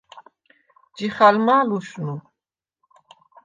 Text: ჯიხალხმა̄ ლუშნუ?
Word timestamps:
ჯიხალხმა̄ 0.95 1.63
ლუშნუ? 1.69 2.15